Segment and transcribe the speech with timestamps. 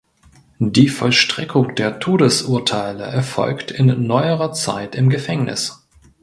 [0.57, 5.85] Die Vollstreckung der Todesurteile erfolgt in neuerer Zeit im Gefängnis.